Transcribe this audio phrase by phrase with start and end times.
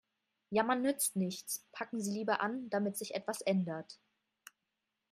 [0.49, 3.99] Jammern nützt nichts, packen Sie lieber an, damit sich etwas ändert.